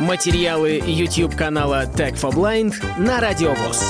Материалы 0.00 0.82
YouTube 0.84 1.34
канала 1.34 1.86
Tech 1.86 2.20
for 2.20 2.30
Blind 2.30 2.74
на 2.98 3.18
Радиовоз. 3.18 3.82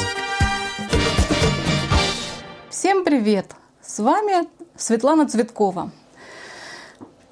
Всем 2.70 3.02
привет! 3.04 3.56
С 3.82 3.98
вами 3.98 4.46
Светлана 4.76 5.28
Цветкова. 5.28 5.90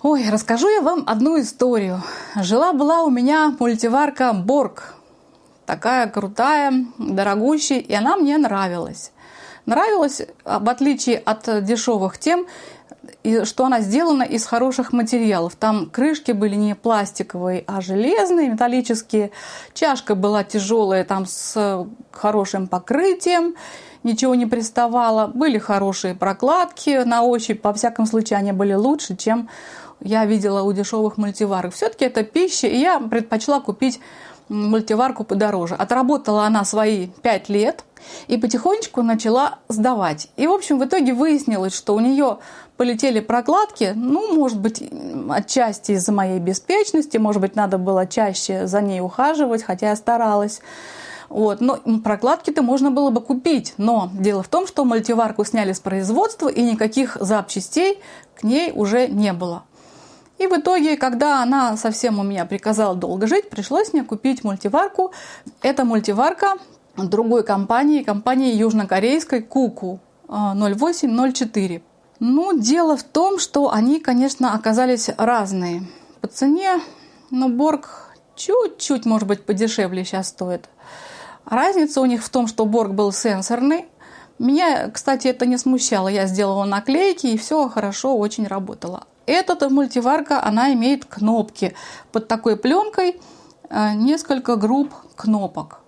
Ой, 0.03 0.29
расскажу 0.29 0.69
я 0.69 0.81
вам 0.81 1.05
одну 1.07 1.41
историю. 1.41 2.03
Жила-была 2.35 3.05
у 3.05 3.11
меня 3.11 3.55
мультиварка 3.61 4.33
Борг. 4.33 4.97
Такая 5.67 6.09
крутая, 6.09 6.73
дорогущая, 6.99 7.79
и 7.79 7.95
она 7.95 8.17
мне 8.17 8.37
нравилась. 8.39 9.13
Нравилась, 9.67 10.21
в 10.45 10.69
отличие 10.69 11.19
от 11.19 11.65
дешевых, 11.65 12.19
тем, 12.19 12.47
что 13.45 13.65
она 13.65 13.81
сделана 13.81 14.23
из 14.23 14.45
хороших 14.45 14.93
материалов. 14.93 15.57
Там 15.57 15.89
крышки 15.91 16.33
были 16.33 16.55
не 16.55 16.75
пластиковые, 16.75 17.65
а 17.67 17.81
железные, 17.81 18.51
металлические. 18.51 19.31
Чашка 19.73 20.15
была 20.15 20.45
тяжелая, 20.45 21.05
там 21.05 21.27
с 21.27 21.87
хорошим 22.11 22.67
покрытием, 22.67 23.55
ничего 24.03 24.35
не 24.35 24.47
приставало. 24.47 25.27
Были 25.29 25.59
хорошие 25.59 26.15
прокладки 26.15 27.03
на 27.05 27.23
ощупь, 27.23 27.61
во 27.63 27.73
всяком 27.73 28.07
случае 28.07 28.39
они 28.39 28.53
были 28.53 28.75
лучше, 28.75 29.17
чем 29.17 29.49
я 30.01 30.27
видела 30.27 30.63
у 30.63 30.73
дешевых 30.73 31.17
мультиварок. 31.17 31.73
Все-таки 31.73 32.05
это 32.05 32.25
пища, 32.25 32.67
и 32.67 32.77
я 32.77 33.01
предпочла 33.01 33.61
купить 33.61 34.01
мультиварку 34.49 35.25
подороже. 35.25 35.75
Отработала 35.75 36.45
она 36.45 36.65
свои 36.65 37.09
пять 37.23 37.49
лет 37.49 37.85
и 38.27 38.37
потихонечку 38.37 39.03
начала 39.03 39.59
сдавать. 39.69 40.29
И, 40.37 40.47
в 40.47 40.53
общем, 40.53 40.79
в 40.79 40.85
итоге 40.85 41.15
выяснилось, 41.15 41.75
что 41.75 41.95
у 41.95 42.01
нее 42.01 42.39
полетели 42.77 43.21
прокладки, 43.21 43.93
ну, 43.95 44.35
может 44.35 44.59
быть, 44.59 44.83
отчасти 45.31 45.93
из-за 45.93 46.13
моей 46.13 46.39
беспечности, 46.39 47.17
может 47.19 47.41
быть, 47.41 47.57
надо 47.57 47.79
было 47.79 48.07
чаще 48.07 48.67
за 48.67 48.81
ней 48.81 49.01
ухаживать, 49.01 49.63
хотя 49.63 49.91
я 49.91 49.97
старалась. 49.97 50.61
Вот. 51.29 51.61
Но 51.61 51.79
прокладки-то 52.03 52.63
можно 52.63 52.91
было 52.91 53.11
бы 53.11 53.21
купить. 53.21 53.75
Но 53.77 54.11
дело 54.13 54.43
в 54.43 54.49
том, 54.49 54.67
что 54.67 54.85
мультиварку 54.85 55.45
сняли 55.45 55.73
с 55.73 55.81
производства, 55.81 56.49
и 56.49 56.63
никаких 56.63 57.17
запчастей 57.21 58.01
к 58.35 58.43
ней 58.43 58.73
уже 58.75 59.09
не 59.09 59.33
было. 59.33 59.65
И 60.39 60.47
в 60.47 60.53
итоге, 60.53 60.97
когда 60.97 61.43
она 61.43 61.77
совсем 61.77 62.19
у 62.19 62.23
меня 62.23 62.45
приказала 62.45 62.95
долго 62.95 63.27
жить, 63.27 63.51
пришлось 63.51 63.93
мне 63.93 64.03
купить 64.03 64.43
мультиварку. 64.43 65.13
Это 65.63 65.85
мультиварка 65.85 66.55
другой 66.97 67.45
компании, 67.45 68.03
компании 68.03 68.55
южнокорейской 68.55 69.43
Куку 69.43 70.01
0804. 70.29 71.83
Ну, 72.21 72.59
дело 72.59 72.97
в 72.97 73.03
том, 73.03 73.39
что 73.39 73.73
они, 73.73 74.01
конечно, 74.01 74.55
оказались 74.55 75.11
разные. 75.17 75.83
По 76.21 76.29
цене, 76.29 76.81
но 77.31 77.49
Борг 77.49 78.15
чуть-чуть, 78.37 79.05
может 79.05 79.29
быть, 79.29 79.45
подешевле 79.45 80.05
сейчас 80.05 80.29
стоит. 80.29 80.69
Разница 81.45 82.01
у 82.01 82.07
них 82.07 82.25
в 82.25 82.29
том, 82.31 82.47
что 82.47 82.65
Борг 82.65 82.93
был 82.93 83.13
сенсорный. 83.13 83.87
Меня, 84.39 84.91
кстати, 84.91 85.29
это 85.29 85.47
не 85.47 85.59
смущало. 85.59 86.09
Я 86.09 86.27
сделала 86.27 86.65
наклейки, 86.65 87.27
и 87.27 87.39
все 87.39 87.69
хорошо, 87.69 88.17
очень 88.17 88.47
работало. 88.47 89.05
Эта 89.27 89.69
мультиварка, 89.69 90.43
она 90.43 90.73
имеет 90.73 91.05
кнопки. 91.05 91.75
Под 92.13 92.29
такой 92.29 92.57
пленкой 92.57 93.21
э, 93.71 93.95
несколько 93.95 94.57
групп 94.57 94.93
кнопок. 95.17 95.81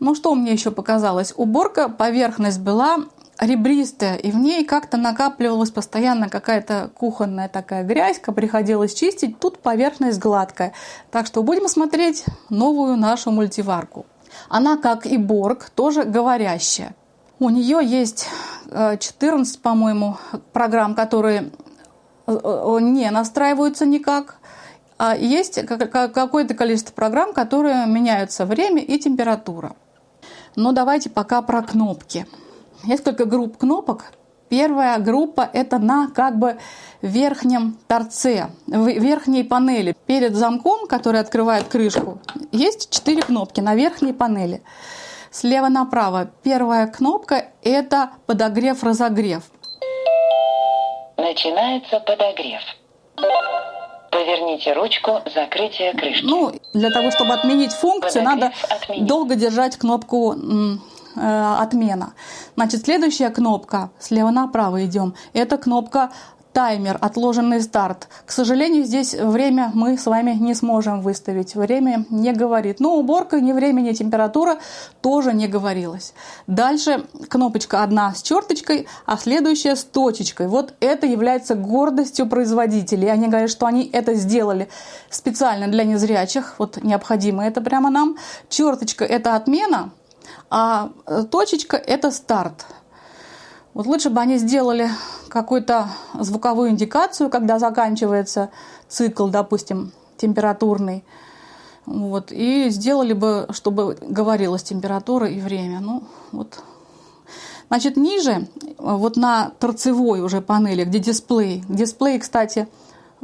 Ну, 0.00 0.14
что 0.14 0.34
мне 0.34 0.52
еще 0.52 0.70
показалось? 0.70 1.32
Уборка, 1.36 1.88
поверхность 1.88 2.60
была 2.60 3.04
ребристая, 3.40 4.16
и 4.16 4.30
в 4.30 4.36
ней 4.36 4.64
как-то 4.64 4.96
накапливалась 4.98 5.70
постоянно 5.70 6.28
какая-то 6.28 6.90
кухонная 6.94 7.48
такая 7.48 7.82
грязька, 7.84 8.32
приходилось 8.32 8.94
чистить. 8.94 9.38
Тут 9.40 9.58
поверхность 9.60 10.18
гладкая. 10.18 10.72
Так 11.10 11.26
что 11.26 11.42
будем 11.42 11.66
смотреть 11.68 12.24
новую 12.50 12.96
нашу 12.96 13.30
мультиварку. 13.30 14.06
Она, 14.48 14.76
как 14.76 15.06
и 15.06 15.16
Борг, 15.16 15.70
тоже 15.70 16.04
говорящая. 16.04 16.94
У 17.38 17.48
нее 17.48 17.80
есть 17.82 18.28
14, 18.68 19.56
э, 19.56 19.58
по-моему, 19.60 20.18
программ, 20.52 20.94
которые 20.94 21.50
э, 22.26 22.38
э, 22.42 22.78
не 22.80 23.10
настраиваются 23.10 23.86
никак. 23.86 24.36
А 24.98 25.16
есть 25.16 25.64
какое-то 25.66 26.52
количество 26.52 26.92
программ, 26.92 27.32
которые 27.32 27.86
меняются 27.86 28.44
время 28.44 28.82
и 28.82 28.98
температура. 28.98 29.74
Но 30.56 30.72
давайте 30.72 31.08
пока 31.08 31.40
про 31.40 31.62
кнопки 31.62 32.26
несколько 32.84 33.24
групп 33.24 33.56
кнопок. 33.56 34.12
Первая 34.48 34.98
группа– 34.98 35.48
это 35.52 35.78
на 35.78 36.08
как 36.08 36.38
бы 36.38 36.58
верхнем 37.02 37.78
торце, 37.86 38.48
в 38.66 38.88
верхней 38.88 39.44
панели. 39.44 39.96
Перед 40.06 40.34
замком, 40.34 40.88
который 40.88 41.20
открывает 41.20 41.68
крышку, 41.68 42.18
есть 42.50 42.90
четыре 42.90 43.22
кнопки 43.22 43.60
на 43.60 43.76
верхней 43.76 44.12
панели. 44.12 44.62
Слева 45.30 45.68
направо 45.68 46.30
первая 46.42 46.88
кнопка– 46.88 47.46
это 47.62 48.10
подогрев-разогрев. 48.26 49.44
Начинается 51.16 52.00
подогрев. 52.00 52.62
Поверните 54.10 54.72
ручку 54.72 55.20
закрытия 55.32 55.92
крышки. 55.92 56.24
Ну, 56.24 56.52
для 56.74 56.90
того, 56.90 57.12
чтобы 57.12 57.34
отменить 57.34 57.72
функцию, 57.72 58.24
подогрев 58.24 58.50
надо 58.50 58.74
отменить. 58.74 59.06
долго 59.06 59.36
держать 59.36 59.76
кнопку 59.76 60.34
Э, 61.16 61.56
отмена. 61.58 62.12
Значит, 62.56 62.84
следующая 62.84 63.30
кнопка, 63.30 63.90
слева 63.98 64.30
направо 64.30 64.84
идем, 64.84 65.14
это 65.32 65.56
кнопка 65.56 66.10
таймер, 66.52 66.98
отложенный 67.00 67.60
старт. 67.62 68.08
К 68.26 68.32
сожалению, 68.32 68.84
здесь 68.84 69.14
время 69.14 69.70
мы 69.74 69.96
с 69.96 70.06
вами 70.06 70.32
не 70.32 70.54
сможем 70.54 71.00
выставить. 71.00 71.54
Время 71.54 72.06
не 72.10 72.32
говорит. 72.32 72.80
Но 72.80 72.96
уборка 72.96 73.40
ни 73.40 73.52
время, 73.52 73.80
ни 73.80 73.92
температура 73.92 74.58
тоже 75.00 75.32
не 75.32 75.46
говорилось. 75.46 76.12
Дальше 76.46 77.06
кнопочка 77.28 77.82
одна 77.82 78.14
с 78.14 78.22
черточкой, 78.22 78.86
а 79.06 79.16
следующая 79.16 79.76
с 79.76 79.84
точечкой. 79.84 80.48
Вот 80.48 80.74
это 80.80 81.06
является 81.06 81.54
гордостью 81.54 82.26
производителей. 82.26 83.10
Они 83.10 83.28
говорят, 83.28 83.50
что 83.50 83.66
они 83.66 83.88
это 83.92 84.14
сделали 84.14 84.68
специально 85.08 85.68
для 85.68 85.84
незрячих. 85.84 86.56
Вот 86.58 86.82
необходимо 86.82 87.46
это 87.46 87.60
прямо 87.60 87.90
нам. 87.90 88.16
Черточка– 88.48 89.04
это 89.06 89.36
отмена, 89.36 89.90
а 90.50 90.90
э, 91.06 91.22
точечка– 91.30 91.76
это 91.86 92.10
старт. 92.10 92.66
Вот 93.72 93.86
лучше 93.86 94.10
бы 94.10 94.20
они 94.20 94.36
сделали 94.36 94.90
какую-то 95.28 95.88
звуковую 96.18 96.70
индикацию, 96.70 97.30
когда 97.30 97.60
заканчивается 97.60 98.50
цикл, 98.88 99.28
допустим, 99.28 99.92
температурный. 100.16 101.04
Вот, 101.86 102.32
и 102.32 102.68
сделали 102.70 103.12
бы, 103.12 103.46
чтобы 103.50 103.96
говорилась 104.00 104.64
температура 104.64 105.28
и 105.28 105.40
время. 105.40 105.80
Ну, 105.80 106.02
вот. 106.32 106.62
Значит, 107.68 107.96
ниже, 107.96 108.48
вот 108.78 109.16
на 109.16 109.52
торцевой 109.60 110.20
уже 110.20 110.40
панели, 110.40 110.84
где 110.84 110.98
дисплей. 110.98 111.64
Дисплей, 111.68 112.18
кстати, 112.18 112.66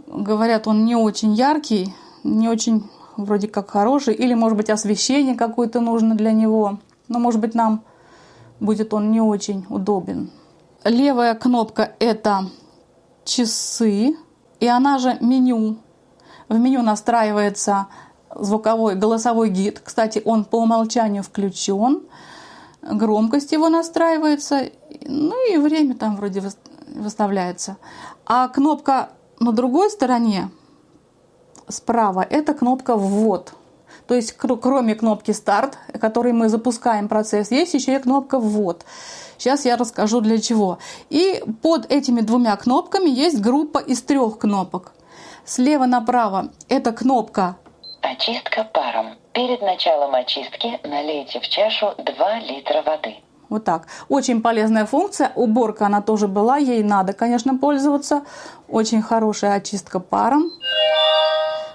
говорят, 0.06 0.68
он 0.68 0.84
не 0.84 0.94
очень 0.94 1.34
яркий, 1.34 1.92
не 2.22 2.48
очень 2.48 2.88
вроде 3.16 3.48
как 3.48 3.70
хороший, 3.70 4.14
или, 4.14 4.34
может 4.34 4.56
быть, 4.56 4.70
освещение 4.70 5.34
какое-то 5.34 5.80
нужно 5.80 6.14
для 6.14 6.30
него 6.30 6.78
но, 7.08 7.18
может 7.18 7.40
быть, 7.40 7.54
нам 7.54 7.84
будет 8.60 8.94
он 8.94 9.10
не 9.10 9.20
очень 9.20 9.66
удобен. 9.68 10.30
Левая 10.84 11.34
кнопка– 11.34 11.92
это 11.98 12.46
часы, 13.24 14.16
и 14.60 14.66
она 14.66 14.98
же 14.98 15.18
меню. 15.20 15.78
В 16.48 16.58
меню 16.58 16.82
настраивается 16.82 17.88
звуковой 18.34 18.94
голосовой 18.94 19.50
гид. 19.50 19.80
Кстати, 19.82 20.22
он 20.24 20.44
по 20.44 20.56
умолчанию 20.56 21.22
включен. 21.22 22.02
Громкость 22.82 23.52
его 23.52 23.68
настраивается. 23.68 24.70
Ну 25.04 25.52
и 25.52 25.56
время 25.56 25.96
там 25.96 26.16
вроде 26.16 26.42
выставляется. 26.86 27.78
А 28.24 28.48
кнопка 28.48 29.10
на 29.40 29.52
другой 29.52 29.90
стороне, 29.90 30.50
справа, 31.68 32.20
это 32.20 32.54
кнопка 32.54 32.96
«Ввод». 32.96 33.52
То 34.06 34.14
есть 34.14 34.32
кроме 34.36 34.94
кнопки 34.94 35.32
«Старт», 35.32 35.78
которой 36.00 36.32
мы 36.32 36.48
запускаем 36.48 37.08
процесс, 37.08 37.50
есть 37.50 37.74
еще 37.74 37.96
и 37.96 37.98
кнопка 37.98 38.38
«Ввод». 38.38 38.84
Сейчас 39.38 39.64
я 39.64 39.76
расскажу 39.76 40.20
для 40.20 40.38
чего. 40.38 40.78
И 41.10 41.42
под 41.62 41.90
этими 41.92 42.20
двумя 42.20 42.56
кнопками 42.56 43.10
есть 43.10 43.40
группа 43.40 43.78
из 43.78 44.02
трех 44.02 44.38
кнопок. 44.38 44.92
Слева 45.44 45.86
направо 45.86 46.50
это 46.68 46.92
кнопка 46.92 47.56
«Очистка 48.02 48.64
паром». 48.64 49.16
Перед 49.32 49.60
началом 49.60 50.14
очистки 50.14 50.80
налейте 50.84 51.40
в 51.40 51.48
чашу 51.48 51.92
2 51.98 52.38
литра 52.40 52.82
воды. 52.82 53.16
Вот 53.48 53.64
так. 53.64 53.86
Очень 54.08 54.42
полезная 54.42 54.86
функция. 54.86 55.32
Уборка 55.34 55.86
она 55.86 56.00
тоже 56.00 56.26
была, 56.26 56.56
ей 56.56 56.82
надо, 56.82 57.12
конечно, 57.12 57.56
пользоваться. 57.56 58.22
Очень 58.68 59.02
хорошая 59.02 59.54
очистка 59.54 60.00
паром. 60.00 60.50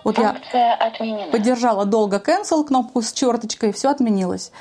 Вот 0.04 0.16
Функция 0.16 0.42
я 0.54 0.76
отменена. 0.76 1.32
поддержала 1.32 1.86
долго 1.86 2.18
cancel 2.18 2.66
кнопку 2.66 3.02
с 3.02 3.12
черточкой, 3.14 3.72
все 3.72 3.90
отменилось. 3.90 4.52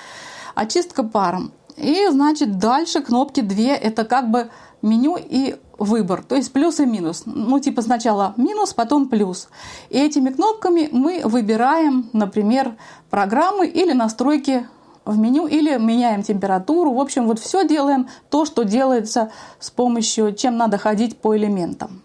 Очистка 0.54 1.02
паром. 1.02 1.52
И, 1.76 2.06
значит, 2.10 2.58
дальше 2.58 3.00
кнопки 3.00 3.40
две, 3.40 3.74
это 3.74 4.04
как 4.04 4.30
бы 4.30 4.50
меню 4.82 5.16
и 5.18 5.56
выбор, 5.78 6.22
то 6.22 6.36
есть 6.36 6.52
плюс 6.52 6.78
и 6.80 6.86
минус. 6.86 7.22
Ну, 7.24 7.58
типа 7.58 7.80
сначала 7.80 8.34
минус, 8.36 8.74
потом 8.74 9.08
плюс. 9.08 9.48
И 9.88 9.98
этими 9.98 10.30
кнопками 10.30 10.88
мы 10.92 11.22
выбираем, 11.24 12.10
например, 12.12 12.76
программы 13.08 13.66
или 13.66 13.92
настройки 13.92 14.68
в 15.06 15.18
меню, 15.18 15.46
или 15.46 15.78
меняем 15.78 16.22
температуру. 16.22 16.92
В 16.92 17.00
общем, 17.00 17.26
вот 17.26 17.38
все 17.38 17.66
делаем 17.66 18.08
то, 18.28 18.44
что 18.44 18.64
делается 18.64 19.32
с 19.58 19.70
помощью, 19.70 20.34
чем 20.34 20.58
надо 20.58 20.76
ходить 20.76 21.18
по 21.18 21.36
элементам. 21.36 22.02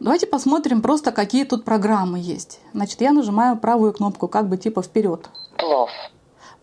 Давайте 0.00 0.26
посмотрим 0.26 0.80
просто, 0.80 1.10
какие 1.10 1.44
тут 1.44 1.64
программы 1.64 2.18
есть. 2.18 2.60
Значит, 2.72 3.00
я 3.00 3.12
нажимаю 3.12 3.56
правую 3.56 3.92
кнопку, 3.92 4.28
как 4.28 4.48
бы 4.48 4.56
типа 4.56 4.82
вперед. 4.82 5.28
Плов. 5.56 5.90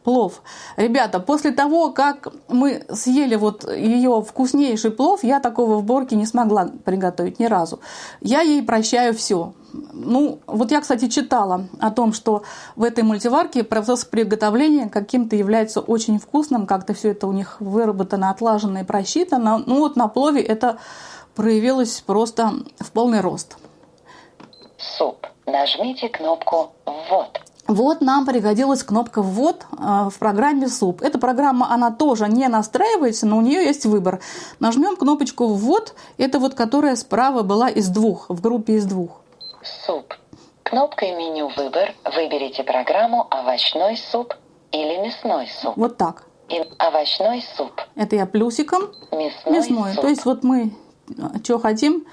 Плов. 0.03 0.41
Ребята, 0.77 1.19
после 1.19 1.51
того, 1.51 1.91
как 1.91 2.27
мы 2.47 2.85
съели 2.89 3.35
вот 3.35 3.69
ее 3.69 4.21
вкуснейший 4.21 4.91
плов, 4.91 5.23
я 5.23 5.39
такого 5.39 5.77
в 5.77 5.83
Борке 5.83 6.15
не 6.15 6.25
смогла 6.25 6.69
приготовить 6.85 7.39
ни 7.39 7.45
разу. 7.45 7.79
Я 8.21 8.41
ей 8.41 8.61
прощаю 8.63 9.13
все. 9.15 9.53
Ну, 9.91 10.39
вот 10.47 10.71
я, 10.71 10.79
кстати, 10.79 11.09
читала 11.09 11.67
о 11.79 11.91
том, 11.91 12.13
что 12.13 12.43
в 12.75 12.83
этой 12.83 13.03
мультиварке 13.03 13.63
процесс 13.63 14.05
приготовления 14.05 14.89
каким-то 14.89 15.35
является 15.35 15.81
очень 15.81 16.19
вкусным, 16.19 16.67
как-то 16.67 16.93
все 16.93 17.11
это 17.11 17.27
у 17.27 17.33
них 17.33 17.57
выработано, 17.59 18.29
отлажено 18.29 18.79
и 18.79 18.83
просчитано. 18.83 19.63
Ну 19.65 19.79
вот 19.79 19.95
на 19.95 20.07
плове 20.07 20.41
это 20.41 20.77
проявилось 21.35 22.01
просто 22.01 22.53
в 22.79 22.91
полный 22.91 23.21
рост. 23.21 23.57
Суп. 24.77 25.27
Нажмите 25.45 26.09
кнопку 26.09 26.71
«Ввод». 26.85 27.41
Вот 27.67 28.01
нам 28.01 28.25
пригодилась 28.27 28.83
кнопка 28.83 29.23
«Ввод» 29.23 29.65
в 29.71 30.13
программе 30.19 30.67
«Суп». 30.67 31.01
Эта 31.01 31.17
программа, 31.17 31.71
она 31.71 31.91
тоже 31.91 32.27
не 32.27 32.47
настраивается, 32.47 33.25
но 33.25 33.37
у 33.37 33.41
нее 33.41 33.63
есть 33.63 33.85
выбор. 33.85 34.21
Нажмем 34.59 34.95
кнопочку 34.95 35.47
«Ввод», 35.47 35.95
это 36.17 36.37
вот 36.39 36.53
которая 36.53 36.95
справа 36.95 37.41
была 37.41 37.69
из 37.69 37.89
двух, 37.89 38.29
в 38.29 38.39
группе 38.41 38.73
из 38.73 38.85
двух. 38.85 39.21
Суп. 39.63 40.13
Кнопкой 40.61 41.15
меню 41.15 41.51
«Выбор» 41.55 41.93
выберите 42.15 42.63
программу 42.63 43.27
«Овощной 43.31 43.97
суп» 43.97 44.35
или 44.71 44.97
«Мясной 44.97 45.47
суп». 45.47 45.73
Вот 45.75 45.97
так. 45.97 46.23
И 46.49 46.63
овощной 46.77 47.43
суп. 47.57 47.81
Это 47.95 48.15
я 48.15 48.27
плюсиком. 48.27 48.83
Мясной, 49.11 49.57
Мясной. 49.57 49.93
суп. 49.93 50.01
То 50.01 50.07
есть 50.07 50.25
вот 50.25 50.43
мы 50.43 50.71
что 51.43 51.59
хотим, 51.59 52.05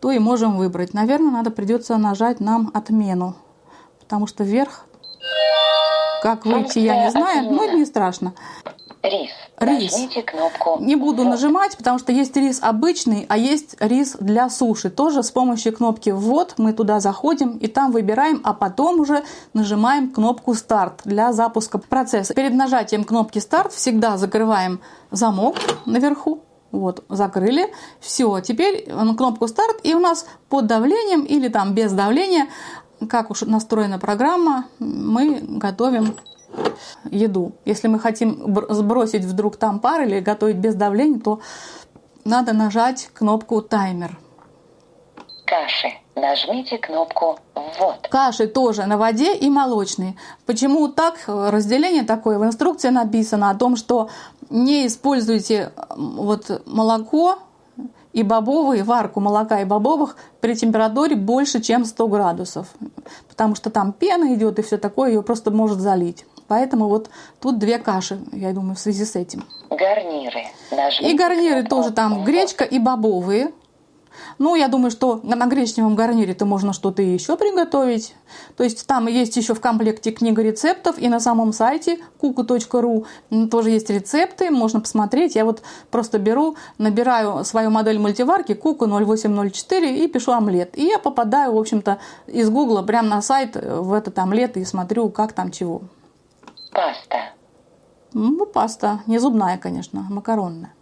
то 0.00 0.10
и 0.10 0.18
можем 0.18 0.56
выбрать. 0.56 0.94
Наверное, 0.94 1.30
надо 1.30 1.50
придется 1.50 1.96
нажать 1.96 2.40
нам 2.40 2.70
отмену, 2.74 3.34
потому 4.00 4.26
что 4.26 4.44
вверх, 4.44 4.84
как 6.22 6.46
выйти, 6.46 6.78
я 6.80 7.04
не 7.04 7.10
знаю, 7.10 7.50
но 7.52 7.64
это 7.64 7.76
не 7.76 7.84
страшно. 7.84 8.34
Рис. 9.02 9.30
Рис. 9.58 9.92
Нажмите 9.92 10.22
кнопку 10.22 10.78
Не 10.80 10.96
буду 10.96 11.22
«Ввод». 11.22 11.30
нажимать, 11.30 11.76
потому 11.76 11.98
что 11.98 12.10
есть 12.10 12.36
рис 12.36 12.58
обычный, 12.60 13.26
а 13.28 13.36
есть 13.36 13.76
рис 13.78 14.16
для 14.18 14.50
суши. 14.50 14.90
Тоже 14.90 15.22
с 15.22 15.30
помощью 15.30 15.72
кнопки 15.72 16.10
«Ввод» 16.10 16.54
мы 16.58 16.72
туда 16.72 16.98
заходим 16.98 17.58
и 17.58 17.68
там 17.68 17.92
выбираем, 17.92 18.40
а 18.42 18.54
потом 18.54 19.00
уже 19.00 19.22
нажимаем 19.52 20.10
кнопку 20.10 20.54
«Старт» 20.54 21.02
для 21.04 21.32
запуска 21.32 21.78
процесса. 21.78 22.34
Перед 22.34 22.54
нажатием 22.54 23.04
кнопки 23.04 23.38
«Старт» 23.38 23.72
всегда 23.72 24.16
закрываем 24.16 24.80
замок 25.12 25.56
наверху. 25.86 26.42
Вот, 26.70 27.04
закрыли. 27.08 27.72
Все, 27.98 28.40
теперь 28.40 28.92
на 28.92 29.14
кнопку 29.14 29.48
«Старт» 29.48 29.80
и 29.82 29.94
у 29.94 29.98
нас 29.98 30.26
под 30.48 30.66
давлением 30.66 31.22
или 31.22 31.48
там 31.48 31.74
без 31.74 31.92
давления, 31.92 32.48
как 33.08 33.30
уж 33.30 33.42
настроена 33.42 33.98
программа, 33.98 34.66
мы 34.78 35.40
готовим 35.40 36.16
еду. 37.10 37.52
Если 37.64 37.88
мы 37.88 37.98
хотим 37.98 38.52
бр- 38.52 38.66
сбросить 38.72 39.24
вдруг 39.24 39.56
там 39.56 39.80
пар 39.80 40.02
или 40.02 40.20
готовить 40.20 40.56
без 40.56 40.74
давления, 40.74 41.20
то 41.20 41.40
надо 42.24 42.52
нажать 42.52 43.10
кнопку 43.14 43.62
таймер. 43.62 44.18
Каши. 45.46 45.88
Нажмите 46.20 46.78
кнопку 46.78 47.38
«Ввод». 47.54 48.08
Каши 48.10 48.48
тоже 48.48 48.86
на 48.86 48.98
воде 48.98 49.34
и 49.36 49.48
молочные. 49.48 50.16
Почему 50.46 50.88
так? 50.88 51.14
Разделение 51.26 52.02
такое. 52.02 52.38
В 52.38 52.44
инструкции 52.44 52.88
написано 52.88 53.50
о 53.50 53.54
том, 53.54 53.76
что 53.76 54.08
не 54.50 54.86
используйте 54.86 55.72
вот 55.96 56.62
молоко 56.66 57.38
и 58.12 58.22
бобовые, 58.22 58.82
варку 58.82 59.20
молока 59.20 59.60
и 59.60 59.64
бобовых 59.64 60.16
при 60.40 60.54
температуре 60.54 61.14
больше, 61.14 61.60
чем 61.60 61.84
100 61.84 62.08
градусов. 62.08 62.66
Потому 63.28 63.54
что 63.54 63.70
там 63.70 63.92
пена 63.92 64.34
идет 64.34 64.58
и 64.58 64.62
все 64.62 64.76
такое, 64.76 65.10
ее 65.10 65.22
просто 65.22 65.50
может 65.52 65.78
залить. 65.78 66.26
Поэтому 66.48 66.88
вот 66.88 67.10
тут 67.40 67.58
две 67.58 67.78
каши, 67.78 68.18
я 68.32 68.52
думаю, 68.52 68.74
в 68.74 68.80
связи 68.80 69.04
с 69.04 69.14
этим. 69.14 69.44
Гарниры. 69.70 70.46
Нажмите 70.72 71.12
И 71.12 71.16
гарниры 71.16 71.62
тоже 71.62 71.92
там 71.92 72.24
гречка 72.24 72.64
и 72.64 72.78
бобовые. 72.78 73.52
Ну, 74.38 74.54
я 74.54 74.68
думаю, 74.68 74.90
что 74.90 75.20
на 75.22 75.46
гречневом 75.46 75.94
гарнире-то 75.94 76.44
можно 76.44 76.72
что-то 76.72 77.02
еще 77.02 77.36
приготовить. 77.36 78.14
То 78.56 78.64
есть 78.64 78.86
там 78.86 79.06
есть 79.06 79.36
еще 79.36 79.54
в 79.54 79.60
комплекте 79.60 80.10
книга 80.12 80.42
рецептов, 80.42 80.98
и 80.98 81.08
на 81.08 81.20
самом 81.20 81.52
сайте 81.52 81.98
kuku.ru 82.20 83.48
тоже 83.48 83.70
есть 83.70 83.90
рецепты, 83.90 84.50
можно 84.50 84.80
посмотреть. 84.80 85.34
Я 85.34 85.44
вот 85.44 85.62
просто 85.90 86.18
беру, 86.18 86.56
набираю 86.78 87.44
свою 87.44 87.70
модель 87.70 87.98
мультиварки 87.98 88.52
Kuku 88.52 88.86
0804 88.86 90.04
и 90.04 90.08
пишу 90.08 90.32
омлет. 90.32 90.76
И 90.78 90.84
я 90.84 90.98
попадаю, 90.98 91.54
в 91.54 91.58
общем-то, 91.58 91.98
из 92.26 92.50
гугла 92.50 92.82
прямо 92.82 93.08
на 93.08 93.22
сайт 93.22 93.56
в 93.56 93.92
этот 93.92 94.18
омлет 94.18 94.56
и 94.56 94.64
смотрю, 94.64 95.08
как 95.10 95.32
там 95.32 95.50
чего. 95.50 95.82
Паста. 96.72 97.32
Ну, 98.12 98.46
паста, 98.46 99.00
не 99.06 99.18
зубная, 99.18 99.58
конечно, 99.58 100.06
макаронная. 100.08 100.72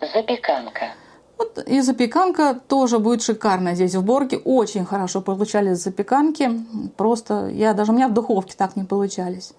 Запеканка. 0.00 0.94
Вот 1.38 1.58
и 1.66 1.80
запеканка 1.80 2.60
тоже 2.68 2.98
будет 2.98 3.22
шикарная 3.22 3.74
здесь 3.74 3.94
в 3.94 4.04
Борге. 4.04 4.38
Очень 4.38 4.84
хорошо 4.84 5.20
получались 5.20 5.78
запеканки. 5.78 6.50
Просто 6.96 7.48
я 7.48 7.74
даже 7.74 7.92
у 7.92 7.94
меня 7.94 8.08
в 8.08 8.14
духовке 8.14 8.54
так 8.56 8.76
не 8.76 8.84
получались. 8.84 9.52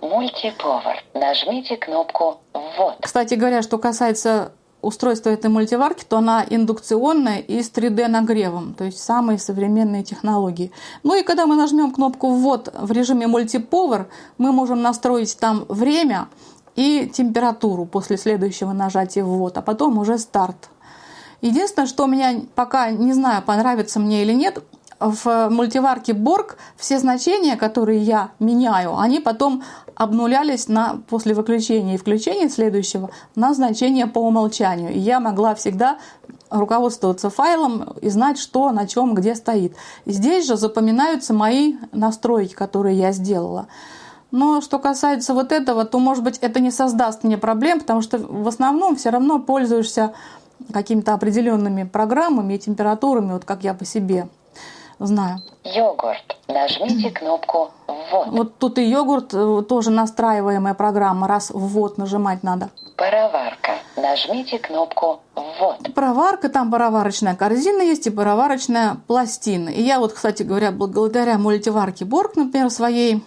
Мультиповар. 0.00 1.02
Нажмите 1.14 1.76
кнопку 1.76 2.40
«Ввод». 2.52 2.96
Кстати 3.00 3.34
говоря, 3.34 3.62
что 3.62 3.78
касается 3.78 4.52
устройства 4.82 5.30
этой 5.30 5.50
мультиварки, 5.50 6.04
то 6.04 6.18
она 6.18 6.44
индукционная 6.48 7.38
и 7.38 7.62
с 7.62 7.70
3D 7.72 8.06
нагревом, 8.08 8.74
то 8.74 8.84
есть 8.84 8.98
самые 8.98 9.38
современные 9.38 10.04
технологии. 10.04 10.70
Ну 11.02 11.14
и 11.14 11.22
когда 11.22 11.46
мы 11.46 11.56
нажмем 11.56 11.92
кнопку 11.92 12.28
«Ввод» 12.28 12.72
в 12.72 12.92
режиме 12.92 13.26
мультиповар, 13.26 14.08
мы 14.38 14.52
можем 14.52 14.82
настроить 14.82 15.36
там 15.38 15.64
время 15.68 16.28
и 16.76 17.10
температуру 17.12 17.86
после 17.86 18.16
следующего 18.16 18.72
нажатия 18.72 19.24
«Ввод», 19.24 19.58
а 19.58 19.62
потом 19.62 19.98
уже 19.98 20.18
старт. 20.18 20.70
Единственное, 21.40 21.86
что 21.86 22.04
у 22.04 22.06
меня 22.06 22.40
пока 22.54 22.90
не 22.90 23.12
знаю, 23.12 23.42
понравится 23.42 23.98
мне 23.98 24.22
или 24.22 24.32
нет, 24.32 24.62
в 24.98 25.48
мультиварке 25.50 26.14
Борг 26.14 26.56
все 26.76 26.98
значения, 26.98 27.56
которые 27.56 28.00
я 28.00 28.30
меняю, 28.38 28.98
они 28.98 29.20
потом 29.20 29.62
обнулялись 29.94 30.68
на, 30.68 31.00
после 31.08 31.34
выключения 31.34 31.94
и 31.94 31.98
включения 31.98 32.48
следующего 32.48 33.10
на 33.34 33.54
значение 33.54 34.06
по 34.06 34.20
умолчанию. 34.20 34.92
И 34.92 34.98
я 34.98 35.20
могла 35.20 35.54
всегда 35.54 35.98
руководствоваться 36.50 37.30
файлом 37.30 37.94
и 38.00 38.08
знать, 38.08 38.38
что 38.38 38.70
на 38.72 38.86
чем, 38.86 39.14
где 39.14 39.34
стоит. 39.34 39.74
Здесь 40.06 40.46
же 40.46 40.56
запоминаются 40.56 41.34
мои 41.34 41.74
настройки, 41.92 42.54
которые 42.54 42.96
я 42.96 43.12
сделала. 43.12 43.68
Но 44.36 44.60
что 44.60 44.78
касается 44.78 45.32
вот 45.32 45.50
этого, 45.50 45.86
то, 45.86 45.98
может 45.98 46.22
быть, 46.22 46.36
это 46.42 46.60
не 46.60 46.70
создаст 46.70 47.24
мне 47.24 47.38
проблем, 47.38 47.80
потому 47.80 48.02
что 48.02 48.18
в 48.18 48.46
основном 48.46 48.94
все 48.94 49.08
равно 49.08 49.38
пользуешься 49.38 50.12
какими-то 50.74 51.14
определенными 51.14 51.84
программами 51.84 52.52
и 52.52 52.58
температурами, 52.58 53.32
вот 53.32 53.46
как 53.46 53.64
я 53.64 53.72
по 53.72 53.86
себе 53.86 54.28
знаю. 54.98 55.42
Йогурт. 55.64 56.36
Нажмите 56.48 57.10
кнопку 57.10 57.70
«Ввод». 57.86 58.28
Вот 58.28 58.58
тут 58.58 58.78
и 58.78 58.84
йогурт 58.84 59.34
э, 59.34 59.62
тоже 59.68 59.90
настраиваемая 59.90 60.74
программа, 60.74 61.26
раз 61.26 61.50
ввод 61.50 61.98
нажимать 61.98 62.42
надо. 62.42 62.70
Пароварка. 62.96 63.72
Нажмите 63.96 64.58
кнопку 64.58 65.20
«Ввод». 65.34 65.92
Пароварка, 65.94 66.48
там 66.48 66.70
пароварочная 66.70 67.34
корзина 67.34 67.82
есть 67.82 68.06
и 68.06 68.10
пароварочная 68.10 68.96
пластина. 69.06 69.68
И 69.68 69.82
я 69.82 69.98
вот, 69.98 70.12
кстати 70.12 70.42
говоря, 70.44 70.70
благодаря 70.70 71.36
мультиварке 71.36 72.04
Борг, 72.04 72.36
например, 72.36 72.70
своей, 72.70 73.24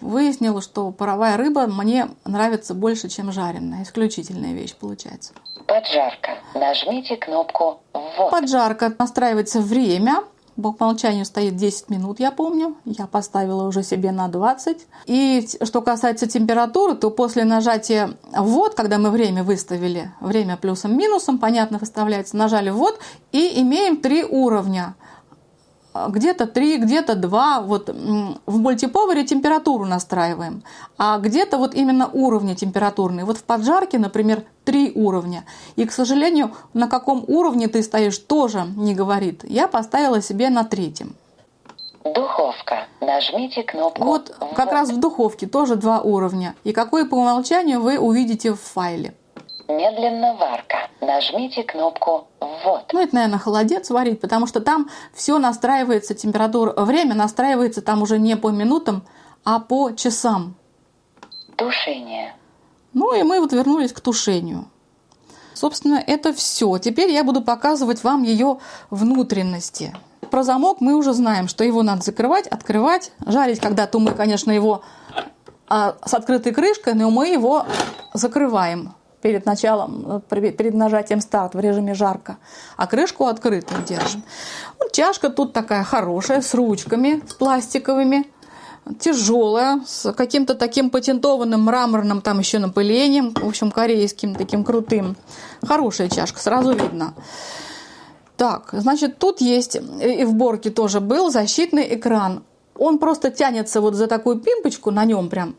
выяснила, 0.00 0.62
что 0.62 0.90
паровая 0.90 1.36
рыба 1.36 1.66
мне 1.66 2.08
нравится 2.24 2.74
больше, 2.74 3.08
чем 3.08 3.30
жареная. 3.30 3.82
Исключительная 3.82 4.52
вещь 4.52 4.74
получается. 4.74 5.32
Поджарка. 5.66 6.38
Нажмите 6.54 7.16
кнопку 7.16 7.80
«Ввод». 7.92 8.30
Поджарка 8.30 8.92
настраивается 8.98 9.60
время. 9.60 10.24
По 10.60 10.68
умолчанию 10.68 11.24
стоит 11.24 11.54
10 11.54 11.88
минут, 11.88 12.18
я 12.18 12.32
помню. 12.32 12.74
Я 12.84 13.06
поставила 13.06 13.62
уже 13.68 13.84
себе 13.84 14.10
на 14.10 14.26
20. 14.26 14.86
И 15.06 15.48
что 15.62 15.82
касается 15.82 16.26
температуры, 16.26 16.96
то 16.96 17.10
после 17.10 17.44
нажатия 17.44 18.14
«ввод», 18.36 18.74
когда 18.74 18.98
мы 18.98 19.10
время 19.10 19.44
выставили, 19.44 20.12
время 20.20 20.56
плюсом-минусом, 20.56 21.38
понятно, 21.38 21.78
выставляется, 21.78 22.36
нажали 22.36 22.70
«ввод» 22.70 22.98
и 23.30 23.60
имеем 23.62 23.98
три 23.98 24.24
уровня. 24.24 24.96
Где-то 26.08 26.46
3, 26.46 26.78
где-то 26.78 27.14
2. 27.14 27.60
Вот 27.62 27.88
в 27.88 28.58
мультиповаре 28.58 29.24
температуру 29.24 29.84
настраиваем, 29.84 30.62
а 30.96 31.18
где-то 31.18 31.58
вот 31.58 31.74
именно 31.74 32.08
уровни 32.12 32.54
температурные. 32.54 33.24
Вот 33.24 33.38
в 33.38 33.44
поджарке, 33.44 33.98
например, 33.98 34.44
3 34.64 34.92
уровня. 34.94 35.44
И, 35.76 35.84
к 35.84 35.92
сожалению, 35.92 36.52
на 36.74 36.88
каком 36.88 37.24
уровне 37.26 37.68
ты 37.68 37.82
стоишь, 37.82 38.18
тоже 38.18 38.64
не 38.76 38.94
говорит. 38.94 39.44
Я 39.44 39.66
поставила 39.66 40.22
себе 40.22 40.50
на 40.50 40.64
третьем. 40.64 41.16
Духовка. 42.04 42.86
Нажмите 43.00 43.62
кнопку 43.62 44.04
Вот 44.04 44.34
как 44.54 44.72
раз 44.72 44.90
в 44.90 44.98
духовке 45.00 45.46
тоже 45.46 45.76
два 45.76 46.00
уровня. 46.00 46.54
И 46.64 46.72
какой 46.72 47.08
по 47.08 47.14
умолчанию 47.16 47.80
вы 47.80 47.98
увидите 47.98 48.52
в 48.52 48.60
файле. 48.60 49.14
Медленно 49.68 50.34
варка. 50.34 50.88
Нажмите 51.02 51.62
кнопку 51.62 52.26
«Ввод». 52.40 52.90
Ну, 52.90 53.00
это, 53.00 53.14
наверное, 53.14 53.38
холодец 53.38 53.90
варить, 53.90 54.18
потому 54.18 54.46
что 54.46 54.60
там 54.60 54.88
все 55.12 55.38
настраивается, 55.38 56.14
температура, 56.14 56.72
время 56.84 57.14
настраивается 57.14 57.82
там 57.82 58.00
уже 58.00 58.18
не 58.18 58.34
по 58.36 58.48
минутам, 58.48 59.04
а 59.44 59.60
по 59.60 59.92
часам. 59.92 60.54
Тушение. 61.56 62.34
Ну 62.94 63.14
и 63.14 63.22
мы 63.22 63.40
вот 63.40 63.52
вернулись 63.52 63.92
к 63.92 64.00
тушению. 64.00 64.64
Собственно, 65.52 66.02
это 66.06 66.32
все. 66.32 66.78
Теперь 66.78 67.10
я 67.10 67.22
буду 67.22 67.42
показывать 67.42 68.02
вам 68.02 68.22
ее 68.22 68.60
внутренности. 68.88 69.94
Про 70.30 70.44
замок 70.44 70.80
мы 70.80 70.94
уже 70.94 71.12
знаем, 71.12 71.46
что 71.46 71.62
его 71.62 71.82
надо 71.82 72.02
закрывать, 72.02 72.46
открывать, 72.46 73.12
жарить 73.26 73.60
когда-то 73.60 73.98
мы, 73.98 74.12
конечно, 74.12 74.50
его 74.50 74.82
а, 75.68 75.96
с 76.04 76.14
открытой 76.14 76.54
крышкой, 76.54 76.94
но 76.94 77.10
мы 77.10 77.28
его 77.28 77.66
закрываем 78.14 78.94
перед 79.20 79.46
началом, 79.46 80.22
перед 80.28 80.74
нажатием 80.74 81.20
старт 81.20 81.54
в 81.54 81.60
режиме 81.60 81.94
жарко, 81.94 82.38
а 82.76 82.86
крышку 82.86 83.26
открытой 83.26 83.78
держим. 83.86 84.22
Вот 84.78 84.92
чашка 84.92 85.30
тут 85.30 85.52
такая 85.52 85.84
хорошая, 85.84 86.40
с 86.40 86.54
ручками, 86.54 87.22
с 87.28 87.34
пластиковыми, 87.34 88.30
тяжелая, 88.98 89.80
с 89.86 90.12
каким-то 90.12 90.54
таким 90.54 90.90
патентованным 90.90 91.62
мраморным 91.62 92.20
там 92.20 92.38
еще 92.38 92.58
напылением, 92.58 93.34
в 93.34 93.46
общем, 93.46 93.70
корейским 93.70 94.34
таким 94.34 94.64
крутым. 94.64 95.16
Хорошая 95.66 96.08
чашка, 96.08 96.38
сразу 96.40 96.72
видно. 96.72 97.14
Так, 98.36 98.68
значит, 98.72 99.18
тут 99.18 99.40
есть, 99.40 99.76
и 99.76 100.24
в 100.24 100.34
борке 100.34 100.70
тоже 100.70 101.00
был 101.00 101.30
защитный 101.30 101.94
экран. 101.96 102.44
Он 102.76 102.98
просто 102.98 103.32
тянется 103.32 103.80
вот 103.80 103.94
за 103.94 104.06
такую 104.06 104.38
пимпочку, 104.38 104.92
на 104.92 105.04
нем 105.04 105.28
прям 105.28 105.56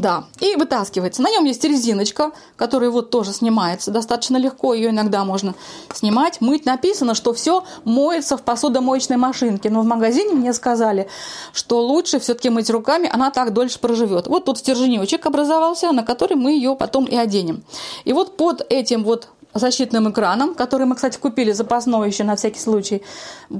да, 0.00 0.24
и 0.40 0.54
вытаскивается. 0.56 1.22
На 1.22 1.30
нем 1.30 1.44
есть 1.44 1.64
резиночка, 1.64 2.32
которая 2.56 2.90
вот 2.90 3.10
тоже 3.10 3.32
снимается 3.32 3.90
достаточно 3.90 4.36
легко. 4.36 4.74
Ее 4.74 4.90
иногда 4.90 5.24
можно 5.24 5.54
снимать, 5.92 6.40
мыть. 6.40 6.66
Написано, 6.66 7.14
что 7.14 7.32
все 7.32 7.64
моется 7.84 8.36
в 8.36 8.42
посудомоечной 8.42 9.16
машинке. 9.16 9.70
Но 9.70 9.82
в 9.82 9.84
магазине 9.84 10.34
мне 10.34 10.52
сказали, 10.52 11.08
что 11.52 11.80
лучше 11.80 12.20
все-таки 12.20 12.50
мыть 12.50 12.70
руками, 12.70 13.08
она 13.12 13.30
так 13.30 13.52
дольше 13.52 13.78
проживет. 13.78 14.26
Вот 14.26 14.44
тут 14.44 14.58
стерженечек 14.58 15.26
образовался, 15.26 15.92
на 15.92 16.02
который 16.02 16.36
мы 16.36 16.52
ее 16.52 16.76
потом 16.76 17.04
и 17.04 17.16
оденем. 17.16 17.62
И 18.04 18.12
вот 18.12 18.36
под 18.36 18.64
этим 18.70 19.04
вот 19.04 19.28
защитным 19.54 20.10
экраном, 20.10 20.54
который 20.54 20.86
мы, 20.86 20.94
кстати, 20.94 21.18
купили 21.18 21.52
запасной 21.52 22.08
еще 22.08 22.24
на 22.24 22.36
всякий 22.36 22.60
случай, 22.60 23.02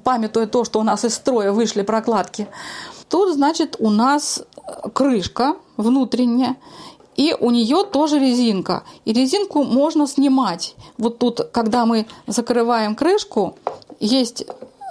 памятуя 0.05 0.47
то, 0.47 0.65
что 0.65 0.81
у 0.81 0.83
нас 0.83 1.05
из 1.05 1.15
строя 1.15 1.53
вышли 1.53 1.83
прокладки. 1.83 2.49
Тут, 3.09 3.35
значит, 3.35 3.77
у 3.79 3.91
нас 3.91 4.43
крышка 4.93 5.57
внутренняя, 5.77 6.57
и 7.17 7.35
у 7.39 7.51
нее 7.51 7.85
тоже 7.85 8.19
резинка. 8.19 8.85
И 9.05 9.13
резинку 9.13 9.65
можно 9.65 10.07
снимать. 10.07 10.77
Вот 10.99 11.19
тут, 11.19 11.41
когда 11.53 11.85
мы 11.85 12.07
закрываем 12.27 12.95
крышку, 12.95 13.57
есть 13.99 14.47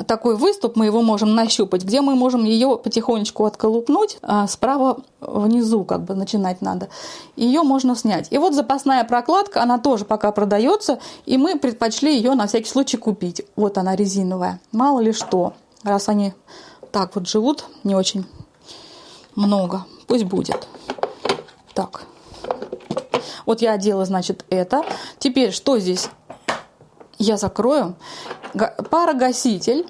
такой 0.05 0.35
выступ, 0.35 0.75
мы 0.75 0.85
его 0.85 1.01
можем 1.01 1.33
нащупать, 1.33 1.83
где 1.83 2.01
мы 2.01 2.15
можем 2.15 2.45
ее 2.45 2.77
потихонечку 2.77 3.45
отколупнуть, 3.45 4.17
а 4.21 4.47
справа 4.47 4.99
внизу 5.19 5.83
как 5.83 6.03
бы 6.03 6.13
начинать 6.13 6.61
надо. 6.61 6.89
Ее 7.35 7.63
можно 7.63 7.95
снять. 7.95 8.27
И 8.31 8.37
вот 8.37 8.53
запасная 8.53 9.03
прокладка, 9.03 9.63
она 9.63 9.79
тоже 9.79 10.05
пока 10.05 10.31
продается, 10.31 10.99
и 11.25 11.37
мы 11.37 11.57
предпочли 11.57 12.15
ее 12.15 12.35
на 12.35 12.47
всякий 12.47 12.69
случай 12.69 12.97
купить. 12.97 13.41
Вот 13.55 13.77
она 13.77 13.95
резиновая. 13.95 14.59
Мало 14.71 14.99
ли 14.99 15.13
что, 15.13 15.53
раз 15.83 16.09
они 16.09 16.33
так 16.91 17.15
вот 17.15 17.27
живут, 17.27 17.65
не 17.83 17.95
очень 17.95 18.25
много. 19.35 19.85
Пусть 20.07 20.25
будет. 20.25 20.67
Так. 21.73 22.03
Вот 23.45 23.61
я 23.61 23.73
одела, 23.73 24.05
значит, 24.05 24.45
это. 24.49 24.83
Теперь 25.19 25.51
что 25.51 25.79
здесь? 25.79 26.09
Я 27.17 27.37
закрою. 27.37 27.95
Парогаситель. 28.89 29.87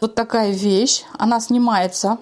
Вот 0.00 0.14
такая 0.14 0.50
вещь. 0.50 1.04
Она 1.18 1.40
снимается. 1.40 2.18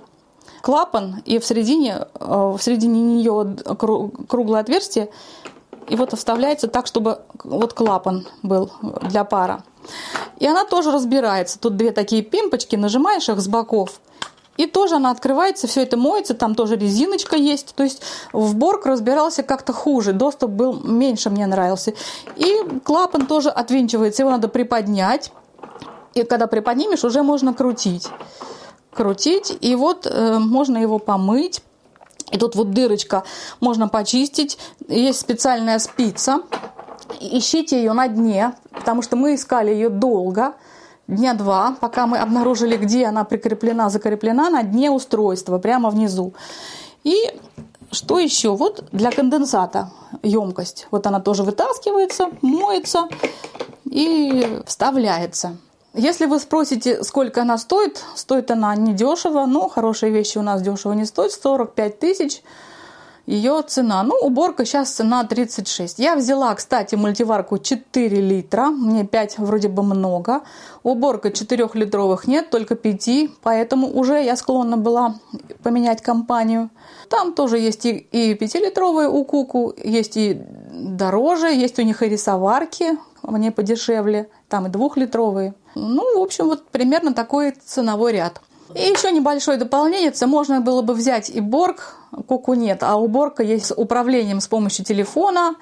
Клапан, 0.62 1.22
и 1.26 1.38
в 1.38 1.44
середине, 1.44 2.06
э, 2.14 2.54
в 2.56 2.58
середине 2.58 3.02
нее 3.02 3.56
круглое 3.76 4.60
отверстие. 4.60 5.10
И 5.88 5.96
вот 5.96 6.16
вставляется 6.16 6.68
так, 6.68 6.86
чтобы 6.86 7.20
вот 7.42 7.74
клапан 7.74 8.26
был 8.42 8.72
для 9.02 9.24
пара. 9.24 9.62
И 10.38 10.46
она 10.46 10.64
тоже 10.64 10.90
разбирается. 10.90 11.58
Тут 11.58 11.76
две 11.76 11.92
такие 11.92 12.22
пимпочки, 12.22 12.76
нажимаешь 12.76 13.28
их 13.28 13.40
с 13.40 13.48
боков– 13.48 14.00
и 14.56 14.66
тоже 14.66 14.96
она 14.96 15.10
открывается, 15.10 15.66
все 15.66 15.82
это 15.82 15.96
моется, 15.96 16.34
там 16.34 16.54
тоже 16.54 16.76
резиночка 16.76 17.36
есть. 17.36 17.74
То 17.74 17.82
есть 17.82 18.02
в 18.32 18.54
Борг 18.54 18.86
разбирался 18.86 19.42
как-то 19.42 19.72
хуже, 19.72 20.12
доступ 20.12 20.50
был 20.50 20.80
меньше, 20.80 21.30
мне 21.30 21.46
нравился. 21.46 21.94
И 22.36 22.60
клапан 22.84 23.26
тоже 23.26 23.50
отвинчивается, 23.50 24.22
его 24.22 24.30
надо 24.30 24.48
приподнять. 24.48 25.32
И 26.14 26.22
когда 26.22 26.46
приподнимешь, 26.46 27.04
уже 27.04 27.22
можно 27.22 27.52
крутить. 27.52 28.08
Крутить, 28.92 29.56
и 29.60 29.74
вот 29.74 30.06
э, 30.06 30.38
можно 30.38 30.78
его 30.78 31.00
помыть. 31.00 31.60
И 32.30 32.38
тут 32.38 32.54
вот 32.54 32.70
дырочка 32.70 33.24
можно 33.60 33.88
почистить. 33.88 34.58
Есть 34.88 35.20
специальная 35.20 35.80
спица. 35.80 36.42
Ищите 37.20 37.78
ее 37.78 37.92
на 37.92 38.06
дне, 38.06 38.54
потому 38.70 39.02
что 39.02 39.16
мы 39.16 39.34
искали 39.34 39.70
ее 39.70 39.88
долго 39.88 40.54
дня 41.06 41.34
два, 41.34 41.76
пока 41.80 42.06
мы 42.06 42.18
обнаружили, 42.18 42.76
где 42.76 43.06
она 43.06 43.24
прикреплена, 43.24 43.90
закреплена 43.90 44.50
на 44.50 44.62
дне 44.62 44.90
устройства, 44.90 45.58
прямо 45.58 45.90
внизу. 45.90 46.32
И 47.02 47.16
что 47.90 48.18
еще? 48.18 48.56
Вот 48.56 48.84
для 48.92 49.10
конденсата 49.10 49.90
емкость. 50.22 50.88
Вот 50.90 51.06
она 51.06 51.20
тоже 51.20 51.42
вытаскивается, 51.42 52.30
моется 52.42 53.08
и 53.84 54.60
вставляется. 54.66 55.56
Если 55.92 56.26
вы 56.26 56.40
спросите, 56.40 57.04
сколько 57.04 57.42
она 57.42 57.56
стоит, 57.56 58.02
стоит 58.16 58.50
она 58.50 58.74
недешево, 58.74 59.46
но 59.46 59.68
хорошие 59.68 60.10
вещи 60.10 60.38
у 60.38 60.42
нас 60.42 60.60
дешево 60.60 60.92
не 60.92 61.04
стоят, 61.04 61.32
45 61.32 61.98
тысяч– 61.98 62.42
ее 63.26 63.62
цена. 63.66 64.02
Ну, 64.02 64.14
уборка 64.20 64.64
сейчас 64.64 64.90
цена 64.90 65.24
36. 65.24 65.98
Я 65.98 66.16
взяла, 66.16 66.54
кстати, 66.54 66.94
мультиварку 66.94 67.58
4 67.58 68.20
литра. 68.20 68.68
Мне 68.68 69.04
5 69.04 69.38
вроде 69.38 69.68
бы 69.68 69.82
много. 69.82 70.42
Уборка 70.82 71.28
4-литровых 71.28 72.26
нет, 72.26 72.50
только 72.50 72.74
5. 72.74 73.30
Поэтому 73.42 73.88
уже 73.88 74.22
я 74.22 74.36
склонна 74.36 74.76
была 74.76 75.16
поменять 75.62 76.02
компанию. 76.02 76.70
Там 77.08 77.32
тоже 77.32 77.58
есть 77.58 77.86
и, 77.86 77.92
и 77.92 78.34
5-литровые 78.34 79.08
у 79.08 79.24
Куку, 79.24 79.74
есть 79.82 80.16
и 80.16 80.40
дороже, 80.72 81.48
есть 81.48 81.78
у 81.78 81.82
них 81.82 82.02
и 82.02 82.08
рисоварки, 82.08 82.98
мне 83.22 83.50
подешевле. 83.50 84.28
Там 84.48 84.66
и 84.66 84.70
2-литровые. 84.70 85.54
Ну, 85.74 86.18
в 86.18 86.22
общем, 86.22 86.46
вот 86.46 86.68
примерно 86.68 87.14
такой 87.14 87.52
ценовой 87.52 88.12
ряд. 88.12 88.40
И 88.72 88.80
еще 88.80 89.12
небольшое 89.12 89.58
дополнение. 89.58 90.12
Можно 90.26 90.60
было 90.60 90.82
бы 90.82 90.94
взять 90.94 91.28
и 91.28 91.40
Борг, 91.40 91.96
Куку 92.28 92.54
нет, 92.54 92.82
а 92.82 92.96
уборка 92.96 93.42
есть 93.42 93.66
с 93.66 93.74
управлением 93.74 94.40
с 94.40 94.48
помощью 94.48 94.84
телефона. 94.84 95.56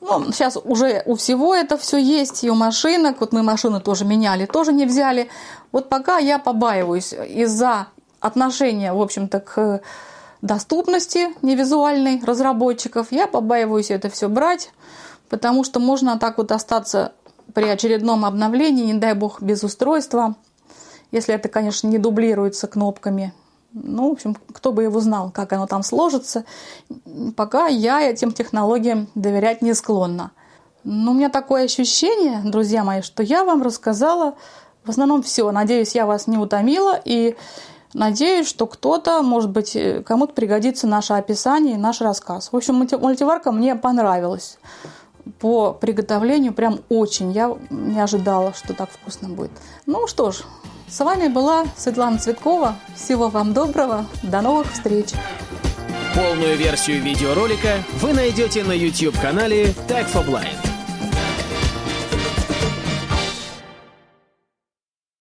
Ну, 0.00 0.32
сейчас 0.32 0.56
уже 0.56 1.02
у 1.04 1.16
всего 1.16 1.54
это 1.54 1.76
все 1.76 1.98
есть, 1.98 2.44
и 2.44 2.50
у 2.50 2.54
машинок. 2.54 3.20
Вот 3.20 3.32
мы 3.32 3.42
машины 3.42 3.80
тоже 3.80 4.04
меняли, 4.04 4.46
тоже 4.46 4.72
не 4.72 4.86
взяли. 4.86 5.28
Вот 5.72 5.88
пока 5.88 6.18
я 6.18 6.38
побаиваюсь 6.38 7.12
из-за 7.12 7.88
отношения, 8.20 8.92
в 8.92 9.00
общем-то, 9.00 9.40
к 9.40 9.80
доступности 10.42 11.30
невизуальной 11.42 12.22
разработчиков, 12.24 13.08
я 13.10 13.26
побаиваюсь 13.26 13.90
это 13.90 14.08
все 14.10 14.28
брать, 14.28 14.70
потому 15.28 15.64
что 15.64 15.80
можно 15.80 16.18
так 16.18 16.38
вот 16.38 16.52
остаться 16.52 17.12
при 17.52 17.64
очередном 17.64 18.24
обновлении, 18.24 18.84
не 18.84 18.94
дай 18.94 19.14
бог, 19.14 19.42
без 19.42 19.64
устройства– 19.64 20.36
если 21.10 21.34
это, 21.34 21.48
конечно, 21.48 21.88
не 21.88 21.98
дублируется 21.98 22.66
кнопками. 22.66 23.32
Ну, 23.72 24.08
в 24.08 24.12
общем, 24.12 24.36
кто 24.52 24.72
бы 24.72 24.84
его 24.84 25.00
знал, 25.00 25.30
как 25.30 25.52
оно 25.52 25.66
там 25.66 25.82
сложится. 25.82 26.44
Пока 27.36 27.66
я 27.66 28.00
этим 28.00 28.32
технологиям 28.32 29.08
доверять 29.14 29.60
не 29.62 29.74
склонна. 29.74 30.32
Но 30.84 31.10
у 31.10 31.14
меня 31.14 31.28
такое 31.28 31.64
ощущение, 31.64 32.40
друзья 32.44 32.84
мои, 32.84 33.02
что 33.02 33.22
я 33.22 33.44
вам 33.44 33.62
рассказала 33.62 34.34
в 34.84 34.90
основном 34.90 35.22
все. 35.22 35.50
Надеюсь, 35.50 35.94
я 35.94 36.06
вас 36.06 36.26
не 36.26 36.38
утомила 36.38 36.98
и 37.04 37.36
надеюсь, 37.92 38.46
что 38.46 38.66
кто-то, 38.66 39.20
может 39.22 39.50
быть, 39.50 39.76
кому-то 40.06 40.32
пригодится 40.32 40.86
наше 40.86 41.14
описание 41.14 41.74
и 41.74 41.78
наш 41.78 42.00
рассказ. 42.00 42.52
В 42.52 42.56
общем, 42.56 42.76
мультиварка 42.76 43.52
мне 43.52 43.74
понравилась 43.74 44.58
по 45.40 45.72
приготовлению 45.72 46.54
прям 46.54 46.80
очень. 46.88 47.32
Я 47.32 47.56
не 47.70 48.00
ожидала, 48.00 48.54
что 48.54 48.74
так 48.74 48.90
вкусно 48.90 49.28
будет. 49.28 49.50
Ну 49.84 50.06
что 50.06 50.30
ж, 50.30 50.42
С 50.88 51.00
вами 51.00 51.26
была 51.26 51.66
Светлана 51.76 52.18
Цветкова. 52.18 52.76
Всего 52.94 53.28
вам 53.28 53.52
доброго. 53.52 54.06
До 54.22 54.40
новых 54.40 54.72
встреч. 54.72 55.08
Полную 56.14 56.56
версию 56.56 57.02
видеоролика 57.02 57.82
вы 58.00 58.12
найдете 58.12 58.62
на 58.62 58.72
YouTube-канале 58.72 59.74
Tag 59.88 60.06
for 60.12 60.24
Blind. 60.24 60.75